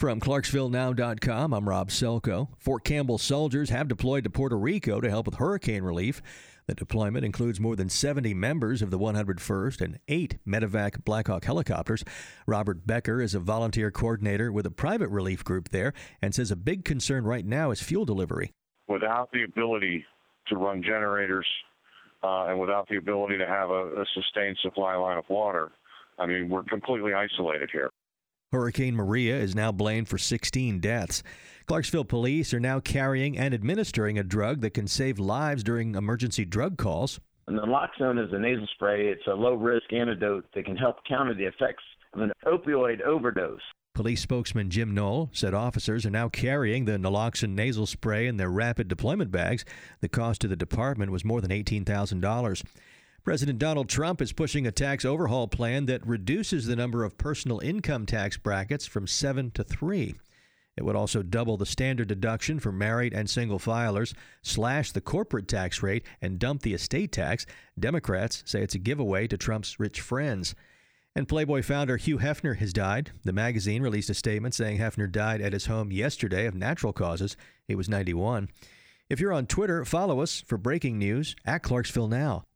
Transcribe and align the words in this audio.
From 0.00 0.18
ClarksvilleNow.com, 0.18 1.52
I'm 1.52 1.68
Rob 1.68 1.90
Selko. 1.90 2.48
Fort 2.56 2.84
Campbell 2.84 3.18
soldiers 3.18 3.68
have 3.68 3.86
deployed 3.86 4.24
to 4.24 4.30
Puerto 4.30 4.56
Rico 4.56 4.98
to 4.98 5.10
help 5.10 5.26
with 5.26 5.34
hurricane 5.34 5.82
relief. 5.82 6.22
The 6.66 6.74
deployment 6.74 7.26
includes 7.26 7.60
more 7.60 7.76
than 7.76 7.90
70 7.90 8.32
members 8.32 8.80
of 8.80 8.90
the 8.90 8.98
101st 8.98 9.82
and 9.82 9.98
eight 10.08 10.38
Medevac 10.48 11.04
Blackhawk 11.04 11.44
helicopters. 11.44 12.02
Robert 12.46 12.86
Becker 12.86 13.20
is 13.20 13.34
a 13.34 13.40
volunteer 13.40 13.90
coordinator 13.90 14.50
with 14.50 14.64
a 14.64 14.70
private 14.70 15.10
relief 15.10 15.44
group 15.44 15.68
there 15.68 15.92
and 16.22 16.34
says 16.34 16.50
a 16.50 16.56
big 16.56 16.86
concern 16.86 17.24
right 17.24 17.44
now 17.44 17.70
is 17.70 17.82
fuel 17.82 18.06
delivery. 18.06 18.52
Without 18.88 19.30
the 19.34 19.42
ability 19.42 20.06
to 20.46 20.56
run 20.56 20.82
generators 20.82 21.46
uh, 22.22 22.46
and 22.46 22.58
without 22.58 22.88
the 22.88 22.96
ability 22.96 23.36
to 23.36 23.46
have 23.46 23.68
a, 23.68 24.00
a 24.00 24.06
sustained 24.14 24.56
supply 24.62 24.96
line 24.96 25.18
of 25.18 25.28
water, 25.28 25.72
I 26.18 26.24
mean, 26.24 26.48
we're 26.48 26.62
completely 26.62 27.12
isolated 27.12 27.68
here. 27.70 27.90
Hurricane 28.52 28.96
Maria 28.96 29.36
is 29.36 29.54
now 29.54 29.70
blamed 29.70 30.08
for 30.08 30.18
16 30.18 30.80
deaths. 30.80 31.22
Clarksville 31.66 32.04
police 32.04 32.52
are 32.52 32.58
now 32.58 32.80
carrying 32.80 33.38
and 33.38 33.54
administering 33.54 34.18
a 34.18 34.24
drug 34.24 34.60
that 34.62 34.74
can 34.74 34.88
save 34.88 35.20
lives 35.20 35.62
during 35.62 35.94
emergency 35.94 36.44
drug 36.44 36.76
calls. 36.76 37.20
Naloxone 37.48 38.18
is 38.24 38.32
a 38.32 38.38
nasal 38.40 38.66
spray. 38.74 39.06
It's 39.06 39.26
a 39.28 39.34
low 39.34 39.54
risk 39.54 39.92
antidote 39.92 40.46
that 40.54 40.64
can 40.64 40.76
help 40.76 40.96
counter 41.08 41.32
the 41.32 41.44
effects 41.44 41.84
of 42.12 42.22
an 42.22 42.32
opioid 42.44 43.02
overdose. 43.02 43.60
Police 43.94 44.20
spokesman 44.20 44.68
Jim 44.68 44.94
Knoll 44.94 45.30
said 45.32 45.54
officers 45.54 46.04
are 46.04 46.10
now 46.10 46.28
carrying 46.28 46.86
the 46.86 46.98
naloxone 46.98 47.54
nasal 47.54 47.86
spray 47.86 48.26
in 48.26 48.36
their 48.36 48.50
rapid 48.50 48.88
deployment 48.88 49.30
bags. 49.30 49.64
The 50.00 50.08
cost 50.08 50.40
to 50.40 50.48
the 50.48 50.56
department 50.56 51.12
was 51.12 51.24
more 51.24 51.40
than 51.40 51.52
$18,000. 51.52 52.64
President 53.22 53.58
Donald 53.58 53.88
Trump 53.88 54.22
is 54.22 54.32
pushing 54.32 54.66
a 54.66 54.72
tax 54.72 55.04
overhaul 55.04 55.46
plan 55.46 55.84
that 55.86 56.06
reduces 56.06 56.66
the 56.66 56.76
number 56.76 57.04
of 57.04 57.18
personal 57.18 57.58
income 57.60 58.06
tax 58.06 58.38
brackets 58.38 58.86
from 58.86 59.06
seven 59.06 59.50
to 59.50 59.62
three. 59.62 60.14
It 60.76 60.84
would 60.84 60.96
also 60.96 61.22
double 61.22 61.58
the 61.58 61.66
standard 61.66 62.08
deduction 62.08 62.58
for 62.60 62.72
married 62.72 63.12
and 63.12 63.28
single 63.28 63.58
filers, 63.58 64.14
slash 64.42 64.92
the 64.92 65.02
corporate 65.02 65.48
tax 65.48 65.82
rate, 65.82 66.06
and 66.22 66.38
dump 66.38 66.62
the 66.62 66.72
estate 66.72 67.12
tax. 67.12 67.44
Democrats 67.78 68.42
say 68.46 68.62
it's 68.62 68.74
a 68.74 68.78
giveaway 68.78 69.26
to 69.26 69.36
Trump's 69.36 69.78
rich 69.78 70.00
friends. 70.00 70.54
And 71.14 71.28
Playboy 71.28 71.62
founder 71.62 71.98
Hugh 71.98 72.18
Hefner 72.18 72.56
has 72.56 72.72
died. 72.72 73.10
The 73.24 73.34
magazine 73.34 73.82
released 73.82 74.08
a 74.08 74.14
statement 74.14 74.54
saying 74.54 74.78
Hefner 74.78 75.12
died 75.12 75.42
at 75.42 75.52
his 75.52 75.66
home 75.66 75.92
yesterday 75.92 76.46
of 76.46 76.54
natural 76.54 76.94
causes. 76.94 77.36
He 77.68 77.74
was 77.74 77.88
91. 77.88 78.48
If 79.10 79.20
you're 79.20 79.32
on 79.32 79.46
Twitter, 79.46 79.84
follow 79.84 80.20
us 80.20 80.40
for 80.46 80.56
breaking 80.56 80.98
news 80.98 81.36
at 81.44 81.62
Clarksville 81.62 82.08
Now. 82.08 82.44